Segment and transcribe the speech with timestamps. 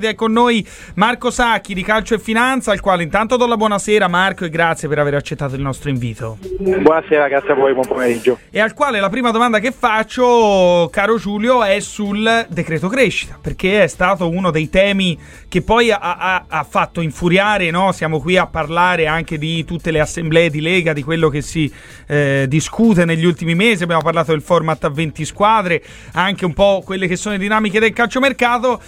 [0.00, 4.06] È con noi Marco Sacchi di Calcio e Finanza, al quale intanto do la buonasera
[4.06, 6.38] Marco e grazie per aver accettato il nostro invito.
[6.60, 8.38] Buonasera, grazie a voi, buon pomeriggio.
[8.48, 13.82] E al quale la prima domanda che faccio, caro Giulio, è sul decreto crescita, perché
[13.82, 17.90] è stato uno dei temi che poi ha, ha, ha fatto infuriare, no?
[17.90, 21.68] siamo qui a parlare anche di tutte le assemblee di Lega, di quello che si
[22.06, 26.82] eh, discute negli ultimi mesi, abbiamo parlato del format a 20 squadre, anche un po'
[26.84, 28.80] quelle che sono le dinamiche del calciomercato.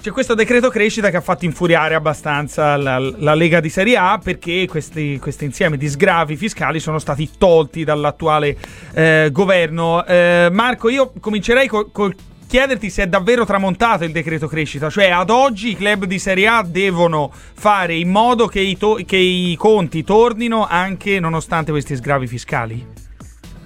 [0.00, 4.20] C'è questo decreto crescita che ha fatto infuriare abbastanza la, la Lega di Serie A
[4.22, 8.56] perché questi, questo insieme di sgravi fiscali sono stati tolti dall'attuale
[8.94, 10.06] eh, governo.
[10.06, 12.14] Eh, Marco, io comincerei col, col
[12.46, 16.46] chiederti se è davvero tramontato il decreto crescita, cioè ad oggi i club di Serie
[16.46, 21.96] A devono fare in modo che i, to- che i conti tornino anche nonostante questi
[21.96, 23.07] sgravi fiscali.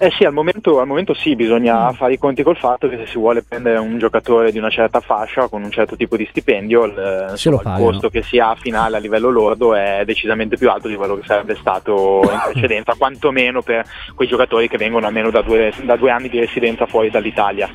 [0.03, 1.93] Eh sì, al momento, al momento, sì, bisogna mm.
[1.93, 4.99] fare i conti col fatto che se si vuole prendere un giocatore di una certa
[4.99, 8.97] fascia con un certo tipo di stipendio, il, insomma, il costo che si ha finale
[8.97, 13.61] a livello lordo è decisamente più alto di quello che sarebbe stato in precedenza, quantomeno
[13.61, 17.69] per quei giocatori che vengono almeno da due, da due anni di residenza fuori dall'Italia.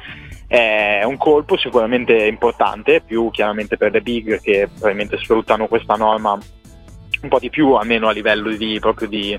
[0.47, 6.39] È un colpo sicuramente importante, più chiaramente per le big che probabilmente sfruttano questa norma
[7.23, 9.39] un po' di più almeno a livello di, proprio di,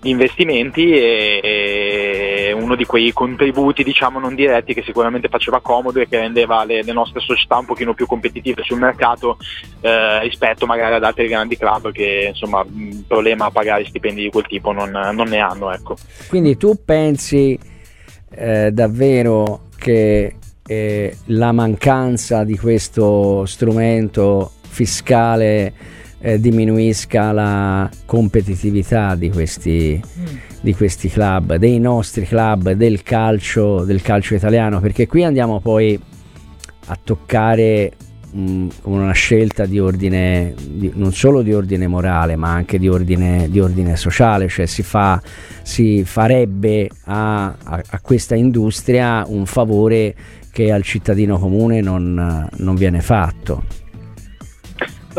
[0.00, 6.00] di investimenti e, e, uno di quei contributi diciamo non diretti che sicuramente faceva comodo
[6.00, 9.38] e che rendeva le, le nostre società un pochino più competitive sul mercato
[9.80, 14.30] eh, rispetto magari ad altri grandi club che insomma un problema a pagare stipendi di
[14.30, 15.96] quel tipo non, non ne hanno ecco.
[16.28, 17.58] quindi tu pensi
[18.30, 20.34] eh, davvero che
[20.66, 25.72] eh, la mancanza di questo strumento fiscale
[26.20, 30.24] eh, diminuisca la competitività di questi, mm.
[30.60, 35.98] di questi club, dei nostri club, del calcio, del calcio italiano, perché qui andiamo poi
[36.86, 37.92] a toccare
[38.32, 43.48] mh, una scelta di ordine, di, non solo di ordine morale, ma anche di ordine,
[43.48, 45.20] di ordine sociale, cioè si, fa,
[45.62, 50.14] si farebbe a, a, a, questa industria un favore
[50.50, 53.86] che al cittadino comune non, non viene fatto.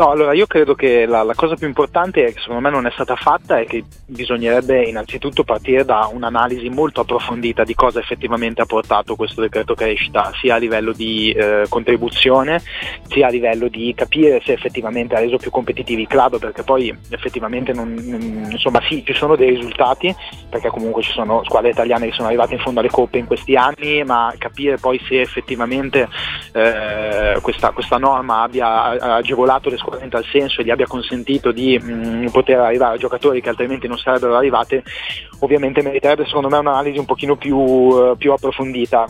[0.00, 2.90] No, allora io credo che la, la, cosa più importante che secondo me non è
[2.90, 8.64] stata fatta è che bisognerebbe innanzitutto partire da un'analisi molto approfondita di cosa effettivamente ha
[8.64, 12.62] portato questo decreto crescita, sia a livello di eh, contribuzione,
[13.08, 16.96] sia a livello di capire se effettivamente ha reso più competitivi i club, perché poi
[17.10, 17.94] effettivamente non,
[18.50, 20.16] insomma sì, ci sono dei risultati,
[20.48, 23.54] perché comunque ci sono squadre italiane che sono arrivate in fondo alle coppe in questi
[23.54, 26.08] anni, ma capire poi se effettivamente
[26.54, 31.52] eh, questa, questa norma abbia agevolato le squadre in tal senso e gli abbia consentito
[31.52, 34.82] di mh, mm, poter arrivare a giocatori che altrimenti non sarebbero arrivate,
[35.40, 39.06] ovviamente meriterebbe secondo me un'analisi un pochino più, uh, più approfondita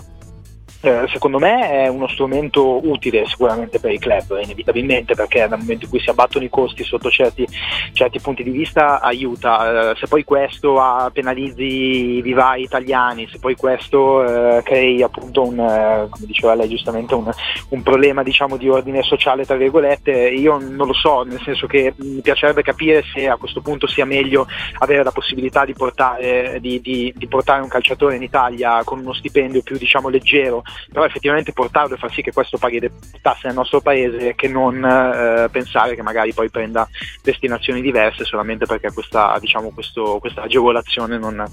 [0.82, 5.84] eh, secondo me è uno strumento utile sicuramente per i club, inevitabilmente, perché nel momento
[5.84, 7.46] in cui si abbattono i costi sotto certi,
[7.92, 9.90] certi punti di vista aiuta.
[9.90, 15.46] Eh, se poi questo ah, penalizzi i vivai italiani, se poi questo eh, crei appunto
[15.46, 17.30] un, eh, come diceva lei giustamente, un,
[17.68, 21.92] un problema diciamo, di ordine sociale, tra virgolette, io non lo so, nel senso che
[21.96, 24.46] mi piacerebbe capire se a questo punto sia meglio
[24.78, 29.12] avere la possibilità di portare, di, di, di portare un calciatore in Italia con uno
[29.12, 33.46] stipendio più diciamo, leggero però effettivamente portarlo e far sì che questo paghi le tasse
[33.46, 36.88] nel nostro paese che non eh, pensare che magari poi prenda
[37.22, 41.44] destinazioni diverse solamente perché questa, diciamo, questo, questa agevolazione non,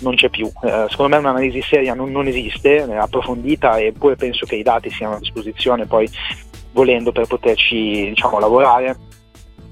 [0.00, 0.46] non, c'è più.
[0.62, 5.14] Eh, secondo me un'analisi seria non, non esiste, approfondita eppure penso che i dati siano
[5.14, 6.08] a disposizione poi
[6.72, 8.96] volendo per poterci diciamo, lavorare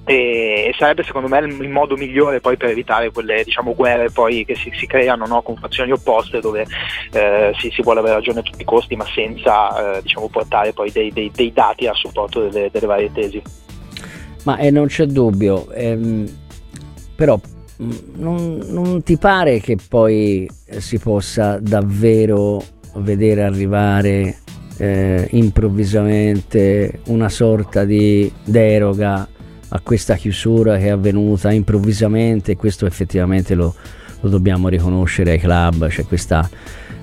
[0.04, 4.70] e sarebbe secondo me il modo migliore poi per evitare quelle diciamo, guerre che si,
[4.74, 5.42] si creano no?
[5.42, 6.66] con fazioni opposte dove
[7.12, 10.72] eh, si, si, vuole avere ragione a tutti i costi ma senza eh, diciamo, portare
[10.72, 13.40] poi dei, dei, dei, dati a supporto delle, delle varie tesi.
[14.44, 16.28] Ma eh, non c'è dubbio, ehm,
[17.14, 17.38] però
[17.80, 22.60] mm, non, non ti pare che poi si possa davvero
[22.94, 24.38] vedere arrivare
[24.78, 29.28] eh, improvvisamente una sorta di deroga
[29.74, 33.74] a questa chiusura che è avvenuta improvvisamente questo effettivamente lo,
[34.20, 36.48] lo dobbiamo riconoscere ai club, cioè questa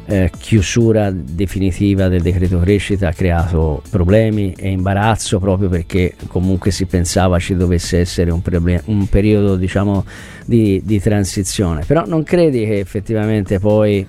[0.06, 6.86] eh, chiusura definitiva del decreto crescita ha creato problemi e imbarazzo proprio perché comunque si
[6.86, 10.06] pensava ci dovesse essere un, pre- un periodo diciamo
[10.46, 14.06] di, di transizione, però non credi che effettivamente poi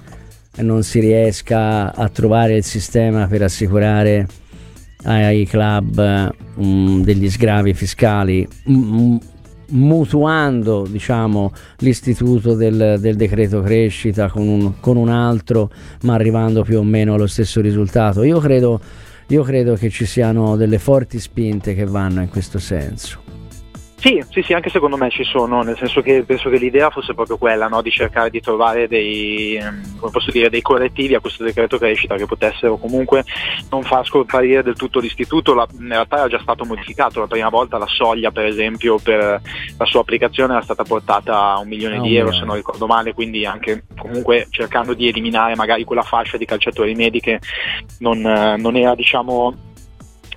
[0.57, 4.27] non si riesca a trovare il sistema per assicurare
[5.05, 9.19] ai club um, degli sgravi fiscali um,
[9.69, 15.71] mutuando diciamo, l'istituto del, del, decreto crescita con un, con un altro
[16.03, 18.81] ma arrivando più o meno allo stesso risultato io credo
[19.31, 23.30] io credo che ci siano delle forti spinte che vanno in questo senso.
[24.01, 27.13] Sì, sì, sì, anche secondo me ci sono, nel senso che penso che l'idea fosse
[27.13, 27.83] proprio quella, no?
[27.83, 29.83] di cercare di trovare dei, ehm,
[30.33, 33.25] dire, dei, correttivi a questo decreto crescita che potessero comunque
[33.69, 37.51] non far scomparire del tutto l'istituto, la, in realtà era già stato modificato, la prima
[37.51, 39.19] volta la soglia per esempio per
[39.77, 42.87] la sua applicazione era stata portata a un milione oh, di euro se non ricordo
[42.87, 47.39] male, quindi anche comunque cercando di eliminare magari quella fascia di calciatori medi che
[47.99, 49.69] non, non era diciamo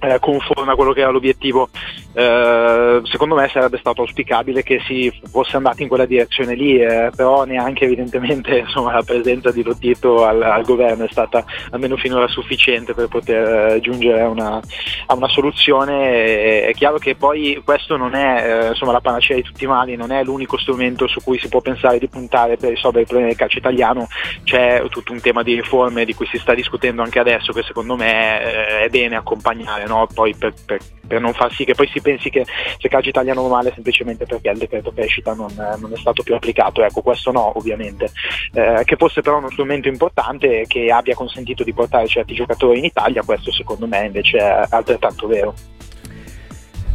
[0.04, 1.70] eh, conforme a quello che era l'obiettivo
[2.16, 7.10] eh, secondo me sarebbe stato auspicabile che si fosse andati in quella direzione lì, eh,
[7.16, 12.28] però neanche evidentemente insomma, la presenza di Lotito al, al, governo è stata almeno finora
[12.28, 14.62] sufficiente per poter eh, giungere a una,
[15.08, 16.62] a una soluzione.
[16.64, 19.96] È chiaro che poi questo non è eh, insomma, la panacea di tutti i mali,
[19.96, 23.30] non è l'unico strumento su cui si può pensare di puntare per risolvere i problemi
[23.30, 24.08] del calcio italiano,
[24.44, 27.96] c'è tutto un tema di riforme di cui si sta discutendo anche adesso che secondo
[27.96, 29.93] me eh, è bene accompagnare no?
[30.14, 32.46] Poi per, per, per non far sì che poi si pensi che
[32.78, 36.84] se calcio italiano male semplicemente perché il decreto crescita non, non, è stato più applicato,
[36.84, 38.12] ecco questo no ovviamente,
[38.54, 42.86] eh, che fosse però uno strumento importante che abbia consentito di portare certi giocatori in
[42.86, 45.54] Italia, questo secondo me invece è altrettanto vero.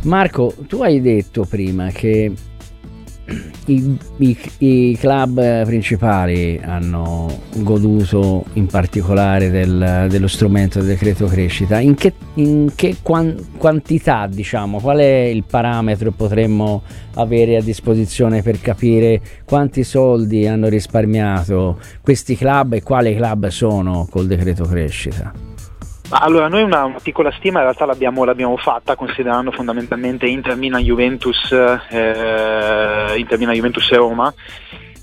[0.04, 2.32] Marco, tu hai detto prima che
[3.66, 11.78] i, i, i, club principali hanno goduto in particolare del, dello strumento del decreto crescita.
[11.78, 16.82] In che, in che quan, quantità, diciamo, qual è il parametro potremmo
[17.14, 24.06] avere a disposizione per capire quanti soldi hanno risparmiato questi club e quali club sono
[24.10, 25.47] col decreto crescita?
[26.10, 31.52] Allora, noi una, piccola stima in realtà l'abbiamo, l'abbiamo fatta considerando fondamentalmente Inter, Milan, Juventus,
[31.52, 34.32] eh, Inter, Juventus e Roma.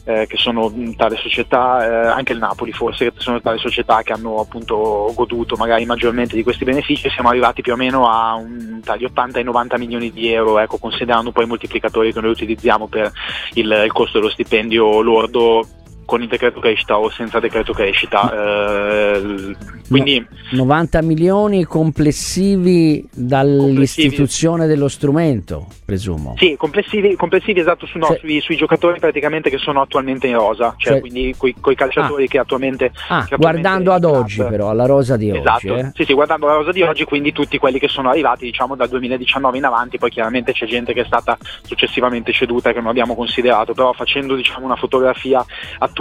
[0.07, 4.13] Eh, che sono tale società, eh, anche il Napoli forse, che sono tale società che
[4.13, 8.81] hanno appunto goduto magari maggiormente di questi benefici, siamo arrivati più o meno a un,
[8.83, 12.21] tra gli 80 e i 90 milioni di euro, ecco, considerando poi i moltiplicatori che
[12.21, 13.11] noi utilizziamo per
[13.53, 15.65] il, il costo dello stipendio lordo
[16.05, 18.31] con il decreto crescita o senza decreto crescita.
[18.31, 19.55] Eh,
[19.89, 24.67] quindi, 90 milioni complessivi dall'istituzione complessivi.
[24.67, 26.35] dello strumento, presumo.
[26.37, 30.35] Sì, complessivi, complessivi esatto su, no, cioè, sui, sui, giocatori praticamente che sono attualmente in
[30.35, 32.91] rosa, cioè, cioè quindi coi, coi calciatori ah, che attualmente...
[33.09, 35.81] Ah, che guardando ad oggi però, alla rosa di esatto, oggi.
[35.81, 35.91] Eh?
[35.95, 38.89] Sì, sì, guardando la rosa di oggi, quindi tutti quelli che sono arrivati diciamo dal
[38.89, 43.15] 2019 in avanti, poi chiaramente c'è gente che è stata successivamente ceduta che non abbiamo
[43.15, 45.43] considerato, però facendo diciamo una fotografia
[45.79, 45.94] attuale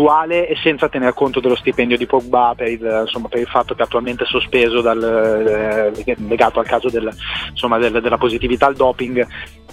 [0.48, 3.82] e senza tener conto dello stipendio di Pogba per il, insomma, per il fatto che
[3.82, 7.08] attualmente è sospeso dal, eh, legato al caso del,
[7.50, 9.26] insomma, del, della positività al doping.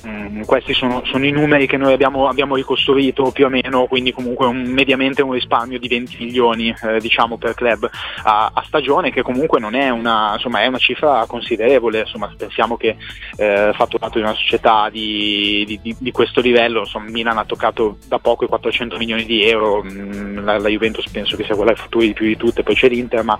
[0.07, 4.11] Mm, questi sono, sono, i numeri che noi abbiamo, abbiamo, ricostruito più o meno, quindi
[4.11, 7.87] comunque un, mediamente un risparmio di 20 milioni eh, diciamo, per club
[8.23, 11.99] a, a, stagione, che comunque non è una, insomma, è una cifra considerevole.
[11.99, 12.95] Insomma, pensiamo che
[13.37, 18.45] eh, fatturato di una società di, di, di questo livello, Milan ha toccato da poco
[18.45, 20.10] i 400 milioni di euro, mh, mm,
[20.43, 22.89] la, la, Juventus penso che sia quella che fatturi di più di tutte, poi c'è
[22.89, 23.37] l'Inter, ma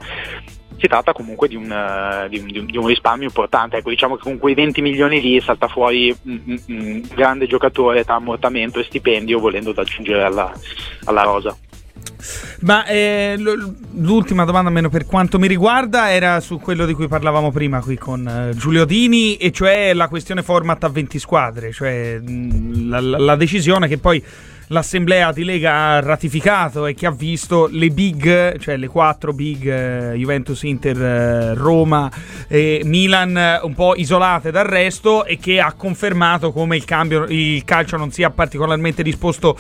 [0.77, 3.77] si tratta comunque di un, uh, di, un, di un, risparmio importante.
[3.77, 8.15] Ecco, diciamo che con quei 20 milioni lì salta fuori un, un grande giocatore tra
[8.15, 10.51] ammortamento e stipendio volendo aggiungere alla,
[11.06, 11.56] alla rosa.
[12.62, 17.51] Ma eh, l'ultima domanda, almeno per quanto mi riguarda, era su quello di cui parlavamo
[17.51, 22.19] prima qui con eh, Giulio Dini, e cioè la questione format a 20 squadre, cioè
[22.19, 24.23] mh, la, la, decisione che poi
[24.71, 29.68] l'assemblea di Lega ha ratificato e che ha visto le big, cioè le quattro big
[29.68, 32.09] eh, Juventus, Inter, eh, Roma
[32.47, 37.63] e Milan un po' isolate dal resto e che ha confermato come il, cambio, il
[37.63, 39.57] calcio non sia particolarmente disposto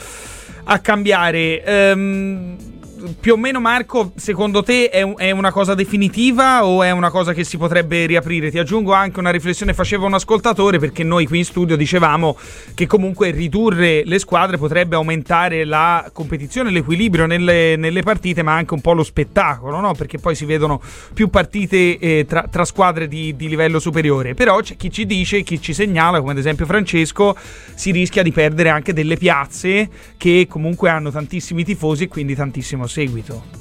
[0.63, 1.91] a cambiare.
[1.93, 2.70] Um,
[3.19, 7.33] più o meno Marco, secondo te è, è, una cosa definitiva o è una cosa
[7.33, 8.51] che si potrebbe riaprire?
[8.51, 12.37] Ti aggiungo anche una riflessione faceva un ascoltatore perché noi qui in studio dicevamo
[12.73, 18.73] che comunque ridurre le squadre potrebbe aumentare la competizione, l'equilibrio nelle, nelle partite ma anche
[18.73, 19.93] un po' lo spettacolo, no?
[19.93, 20.81] perché poi si vedono
[21.13, 24.33] più partite eh, tra, tra, squadre di, di livello superiore.
[24.33, 27.35] Però c'è chi ci dice, chi ci segnala, come ad esempio Francesco,
[27.73, 32.87] si rischia di perdere anche delle piazze che comunque hanno tantissimi tifosi e quindi tantissimo
[32.91, 33.59] seguito.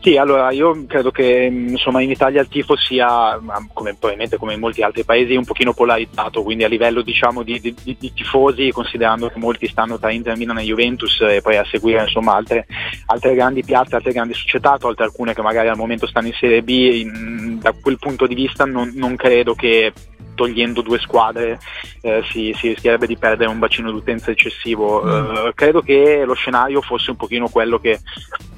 [0.00, 3.40] Sì, allora io credo che insomma, in Italia il tifo sia,
[3.72, 7.58] come, probabilmente come in molti altri paesi, un pochino polarizzato, quindi a livello diciamo, di,
[7.58, 11.64] di, di, tifosi, considerando che molti stanno tra Inter, Milan e Juventus e poi a
[11.64, 12.66] seguire insomma, altre,
[13.06, 16.62] altre, grandi piazze, altre grandi società, tolte alcune che magari al momento stanno in Serie
[16.62, 19.90] B, in, da quel punto di vista non, non credo che
[20.34, 21.58] togliendo due squadre
[22.00, 25.02] eh, si, si, rischierebbe di perdere un bacino d'utenza eccessivo.
[25.04, 25.08] Mm.
[25.08, 28.00] Eh, credo che lo scenario fosse un pochino quello che,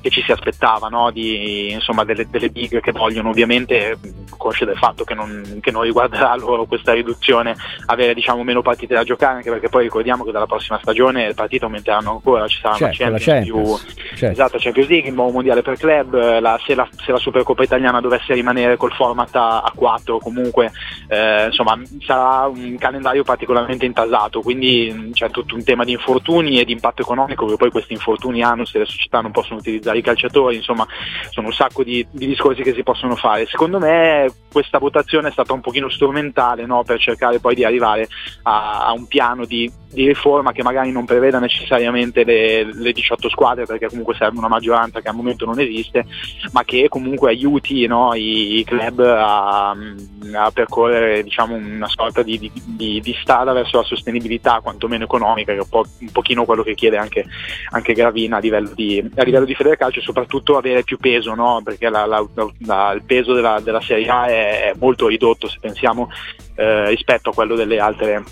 [0.06, 1.10] che ci si aspettava, no?
[1.10, 3.98] di, insomma, delle, delle, big che vogliono ovviamente,
[4.36, 8.94] consce del fatto che non, che non riguarderà loro questa riduzione, avere diciamo, meno partite
[8.94, 12.60] da giocare, anche perché poi ricordiamo che dalla prossima stagione le partite aumenteranno ancora, ci
[12.60, 13.84] saranno certo, Champions, Champions.
[13.84, 14.26] più certo.
[14.26, 18.00] esatto, Champions League, il nuovo mondiale per club, la, se, la, se, la, Supercoppa italiana
[18.00, 20.70] dovesse rimanere col format a, a 4 comunque
[21.08, 26.64] eh, insomma sarà un calendario particolarmente intasato, quindi c'è tutto un tema di infortuni e
[26.64, 30.02] di impatto economico che poi questi infortuni hanno se le società non possono utilizzare i
[30.02, 30.86] calciatori, insomma
[31.30, 33.46] sono un sacco di, di discorsi che si possono fare.
[33.46, 36.82] Secondo me questa votazione è stata un pochino strumentale no?
[36.82, 38.08] per cercare poi di arrivare
[38.44, 43.28] a, a un piano di, di, riforma che magari non preveda necessariamente le, le, 18
[43.28, 46.06] squadre perché comunque serve una maggioranza che al momento non esiste,
[46.52, 48.14] ma che comunque aiuti no?
[48.14, 53.84] I, i, club a, a percorrere diciamo, una sorta di, di, di, strada verso la
[53.84, 57.26] sostenibilità quantomeno economica, che è un, po', pochino quello che chiede anche,
[57.72, 59.54] anche Gravina a livello di, a di
[59.86, 61.60] Federcalcio e soprattutto avere più peso, no?
[61.64, 62.24] perché la, la,
[62.60, 66.08] la, il peso della, della Serie A è molto ridotto se pensiamo
[66.54, 68.24] eh, rispetto a quello delle altre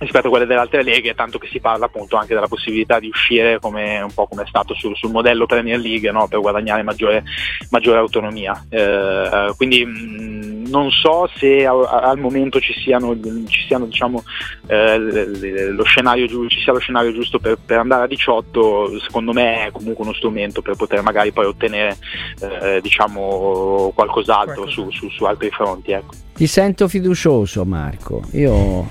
[0.00, 3.08] rispetto a quelle delle altre leghe, tanto che si parla appunto anche della possibilità di
[3.08, 6.26] uscire come, un po' come è stato sul, sul modello Premier League no?
[6.26, 7.22] per guadagnare maggiore,
[7.68, 8.64] maggiore autonomia.
[8.70, 13.14] Eh, quindi mh, non so se a, a, al momento ci siano,
[13.46, 14.24] ci siano diciamo,
[14.68, 14.98] eh,
[15.70, 19.70] lo scenario, ci sia lo scenario giusto per, per, andare a 18, secondo me è
[19.70, 21.98] comunque uno strumento per poter magari poi ottenere
[22.40, 25.92] eh, diciamo, qualcos'altro su, su, su, altri fronti.
[25.92, 26.14] Ecco.
[26.32, 28.88] Ti sento fiducioso Marco, io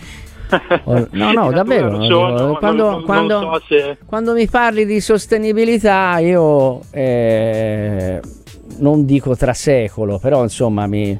[1.11, 2.01] No, no, davvero.
[2.03, 3.97] Sono, quando, quando, so se...
[4.05, 8.19] quando, mi parli di sostenibilità, io eh,
[8.77, 11.17] non dico tra secolo, però insomma mi,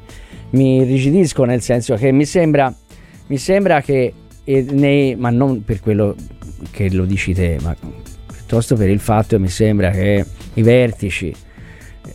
[0.50, 2.74] mi rigidisco nel senso che mi sembra,
[3.26, 4.12] mi sembra che,
[4.44, 6.14] nei, ma non per quello
[6.70, 7.74] che lo dici te, ma
[8.26, 11.34] piuttosto per il fatto che mi sembra che i vertici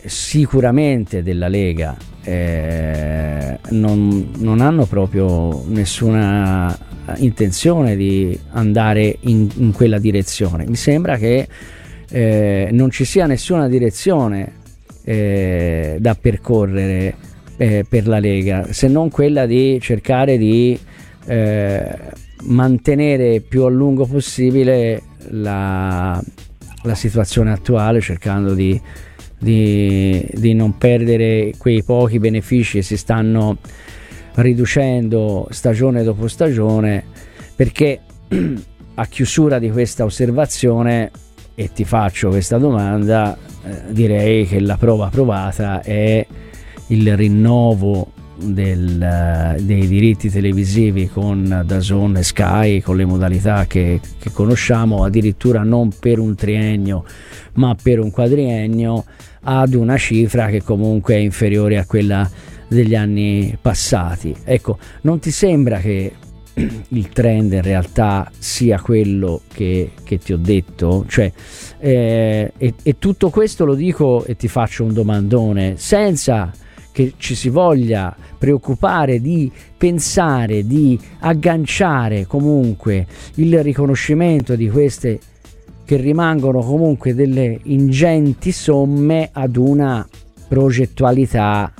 [0.03, 6.77] sicuramente della Lega eh, non, non, hanno proprio nessuna
[7.17, 10.65] intenzione di andare in, in quella direzione.
[10.65, 11.47] Mi sembra che
[12.09, 14.63] eh, non ci sia nessuna direzione
[15.03, 17.15] eh, da percorrere
[17.57, 20.77] eh, per la Lega, se non quella di cercare di
[21.25, 21.95] eh,
[22.43, 26.21] mantenere più a lungo possibile la,
[26.83, 28.79] la situazione attuale, cercando di,
[29.37, 33.57] di, di non perdere quei pochi benefici che si stanno
[34.35, 37.03] riducendo stagione dopo stagione
[37.55, 37.99] perché
[38.95, 41.11] a chiusura di questa osservazione
[41.55, 46.25] e ti faccio questa domanda eh, direi che la prova provata è
[46.87, 54.01] il rinnovo del, uh, dei diritti televisivi con Dazon e Sky con le modalità che,
[54.19, 57.05] che conosciamo addirittura non per un triennio
[57.53, 59.05] ma per un quadriennio
[59.43, 62.29] ad una cifra che comunque è inferiore a quella
[62.67, 64.35] degli anni passati.
[64.43, 66.13] Ecco, non ti sembra che
[66.89, 71.05] il trend in realtà sia quello che, che ti ho detto?
[71.07, 71.31] Cioè,
[71.79, 76.51] eh, e, e tutto questo lo dico e ti faccio un domandone, senza
[76.91, 83.05] che ci si voglia preoccupare di pensare, di agganciare comunque
[83.35, 85.19] il riconoscimento di queste
[85.83, 90.07] che rimangono comunque delle ingenti somme ad una
[90.47, 91.73] progettualità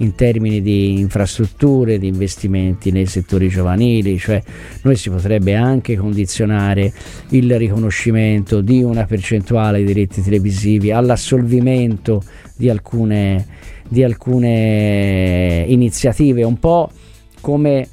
[0.00, 4.42] in termini di infrastrutture, di investimenti nei settori giovanili, cioè
[4.82, 6.92] noi si potrebbe anche condizionare
[7.30, 12.22] il riconoscimento di una percentuale di diritti televisivi all'assolvimento
[12.56, 13.46] di alcune,
[13.88, 16.90] di alcune iniziative, un po'
[17.40, 17.88] come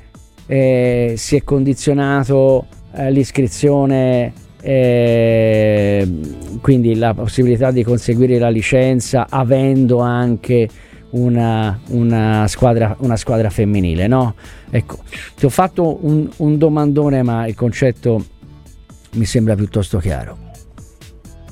[0.46, 6.08] eh, si è condizionato eh, l'iscrizione eh,
[6.62, 10.68] quindi la possibilità di conseguire la licenza avendo anche
[11.18, 14.36] una, una, squadra, una squadra femminile, no?
[14.70, 15.00] Ecco,
[15.36, 18.24] ti ho fatto un, un domandone, ma il concetto
[19.12, 20.47] mi sembra piuttosto chiaro.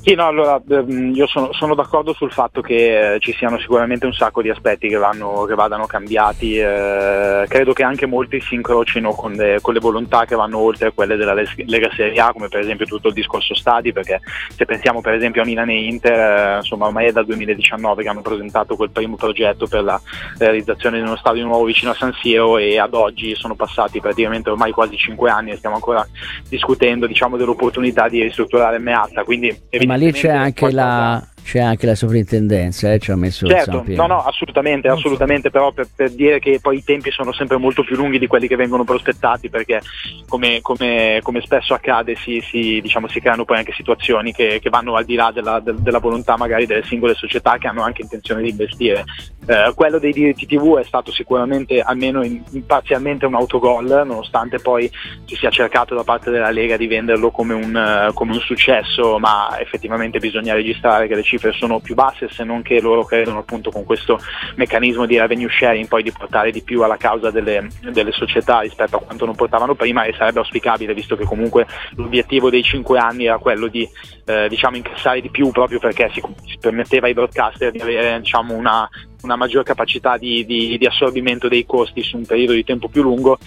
[0.08, 4.06] Sì, no, allora ehm, io sono, sono, d'accordo sul fatto che eh, ci siano sicuramente
[4.06, 8.54] un sacco di aspetti che, vanno, che vadano cambiati, eh, credo che anche molti si
[8.54, 12.46] incrocino con le, con le, volontà che vanno oltre quelle della Lega Serie A, come
[12.46, 14.20] per esempio tutto il discorso stadi, perché
[14.56, 18.08] se pensiamo per esempio a Milan e Inter, eh, insomma ormai è dal 2019 che
[18.08, 20.00] hanno presentato quel primo progetto per la
[20.38, 24.50] realizzazione di uno stadio nuovo vicino a San Siro e ad oggi sono passati praticamente
[24.50, 26.06] ormai quasi 5 anni e stiamo ancora
[26.48, 29.52] discutendo diciamo, dell'opportunità di ristrutturare Meatta, quindi
[29.96, 34.18] lì c'è anche, la, c'è anche la soprintendenza, eh, ci ha messo certo, no, no,
[34.18, 38.18] assolutamente, assolutamente, però per, per, dire che poi i tempi sono sempre molto più lunghi
[38.18, 39.80] di quelli che vengono prospettati, perché
[40.26, 44.70] come, come, come spesso accade si, si, diciamo, si, creano poi anche situazioni che, che
[44.70, 48.02] vanno al di là della, de, della, volontà magari delle singole società che hanno anche
[48.02, 49.04] intenzione di investire.
[49.46, 54.58] Eh, quello dei diritti TV è stato sicuramente almeno in, in parzialmente un autogol, nonostante
[54.58, 54.90] poi
[55.26, 59.56] si sia cercato da parte della Lega di venderlo come un, come un successo, ma
[59.60, 63.70] effettivamente bisogna registrare che le cifre sono più basse se non che loro credono appunto
[63.70, 64.18] con questo
[64.56, 68.96] meccanismo di revenue sharing poi di portare di più alla causa delle, delle società rispetto
[68.96, 71.66] a quanto non portavano prima e sarebbe auspicabile visto che comunque
[71.96, 73.88] l'obiettivo dei 5 anni era quello di
[74.26, 78.54] eh, diciamo incassare di più proprio perché si, si permetteva ai broadcaster di avere diciamo,
[78.54, 78.88] una,
[79.22, 83.02] una maggior capacità di, di, di assorbimento dei costi su un periodo di tempo più
[83.02, 83.38] lungo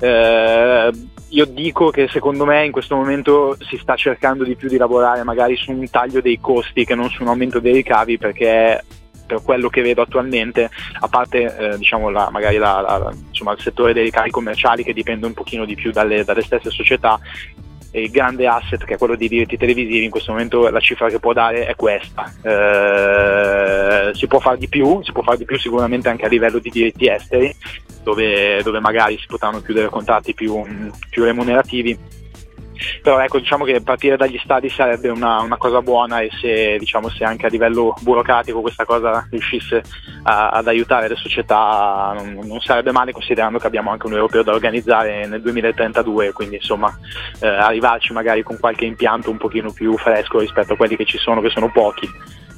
[0.00, 0.90] eh,
[1.30, 5.22] io dico che secondo me in questo momento si sta cercando di più di lavorare
[5.24, 8.82] magari su un taglio dei costi che non su un aumento dei ricavi perché
[9.28, 13.60] per quello che vedo attualmente, a parte eh, diciamo la, magari la, la, insomma, il
[13.60, 17.20] settore dei ricavi commerciali che dipende un pochino di più dalle, dalle stesse società,
[17.92, 21.18] il grande asset che è quello dei diritti televisivi in questo momento la cifra che
[21.18, 22.32] può dare è questa.
[22.42, 26.58] Eh, si può fare di più si può fare di più sicuramente anche a livello
[26.58, 27.54] di diritti esteri
[28.02, 30.62] dove, dove magari si potranno chiudere contratti più,
[31.10, 31.98] più remunerativi
[33.02, 37.08] però ecco diciamo che partire dagli stadi sarebbe una, una cosa buona e se, diciamo,
[37.08, 39.82] se, anche a livello burocratico questa cosa riuscisse
[40.22, 44.42] a, ad aiutare le società non, non, sarebbe male considerando che abbiamo anche un europeo
[44.42, 46.96] da organizzare nel 2032 quindi insomma
[47.40, 51.18] eh, arrivarci magari con qualche impianto un pochino più fresco rispetto a quelli che ci
[51.18, 52.08] sono che sono pochi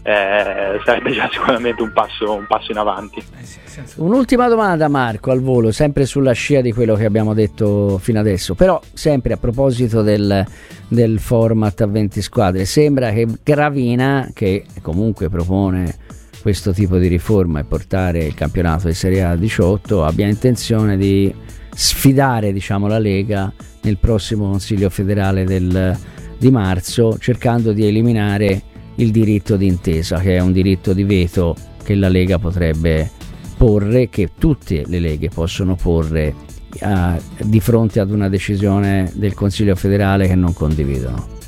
[0.02, 3.18] eh, sarebbe già sicuramente un passo, un passo in avanti.
[3.18, 8.18] Eh Un'ultima domanda Marco al volo, sempre sulla scia di quello che abbiamo detto fino
[8.18, 10.44] adesso, però sempre a proposito del,
[10.88, 15.96] del format a 20 squadre, sembra che Gravina, che comunque propone
[16.40, 20.96] questo tipo di riforma e portare il campionato di Serie A a 18, abbia intenzione
[20.96, 21.32] di
[21.72, 23.52] sfidare diciamo, la Lega
[23.82, 25.96] nel prossimo Consiglio federale del,
[26.38, 28.62] di marzo, cercando di eliminare
[29.00, 33.10] il diritto d'intesa, che è un diritto di veto che la Lega potrebbe
[33.56, 36.34] porre, che tutte le leghe possono porre
[36.80, 41.38] a, di fronte ad una decisione del Consiglio federale che non condividono.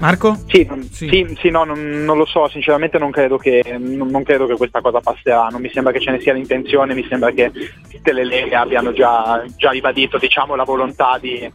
[0.00, 0.36] Marco?
[0.48, 1.08] Sì, sì.
[1.08, 4.56] sì, sì no, non, non, lo so, sinceramente non credo, che, non, non credo, che,
[4.56, 7.52] questa cosa passerà, non mi sembra che ce ne sia l'intenzione, mi sembra che
[7.88, 11.48] tutte le leghe abbiano già, già ribadito diciamo, la volontà di,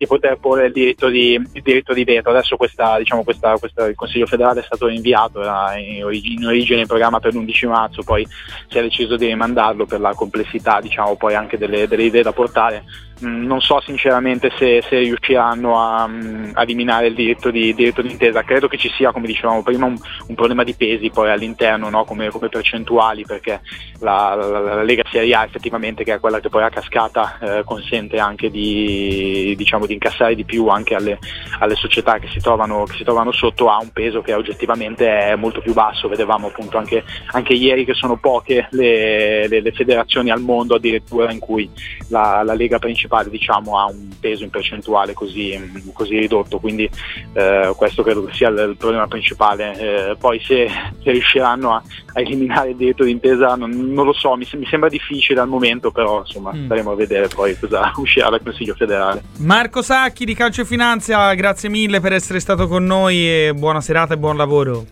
[0.00, 2.30] di poter porre il diritto di, il diritto di veto.
[2.30, 6.02] Adesso questa, diciamo, questa, questa, il Consiglio federale è stato rinviato, era in
[6.46, 8.26] origine, in programma per l'11 marzo, poi
[8.66, 12.82] si è deciso di rimandarlo per la complessità diciamo, anche delle, delle idee da portare
[13.20, 18.10] non so sinceramente se, se riusciranno a, mm, a, eliminare il diritto di, diritto di,
[18.10, 21.88] intesa, credo che ci sia come dicevamo prima un, un problema di pesi poi all'interno
[21.90, 22.04] no?
[22.04, 23.60] come, come, percentuali perché
[24.00, 27.64] la, la, la, Lega Serie A effettivamente che è quella che poi a cascata eh,
[27.64, 31.18] consente anche di, diciamo, di, incassare di più anche alle,
[31.58, 35.36] alle società che si, trovano, che si, trovano, sotto ha un peso che oggettivamente è
[35.36, 40.30] molto più basso, vedevamo appunto anche, anche ieri che sono poche le, le, le, federazioni
[40.30, 41.70] al mondo addirittura in cui
[42.08, 45.58] la, Lega principale principale diciamo, ha un peso in percentuale così,
[45.92, 46.88] così ridotto, quindi
[47.32, 49.78] eh, questo credo sia il, il problema principale.
[49.78, 50.68] Eh, poi se,
[51.02, 51.82] se riusciranno a,
[52.14, 55.90] a, eliminare il diritto d'intesa non, non lo so, mi, mi, sembra difficile al momento,
[55.90, 56.64] però insomma mm.
[56.66, 59.22] staremo a vedere poi cosa uscirà dal Consiglio federale.
[59.38, 63.80] Marco Sacchi di Calcio e Finanza, grazie mille per essere stato con noi e buona
[63.80, 64.86] serata e buon lavoro.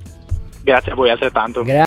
[0.68, 1.62] Grazie a voi altrettanto.
[1.62, 1.72] Grazie.